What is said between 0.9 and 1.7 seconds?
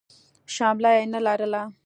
يې نه لرله.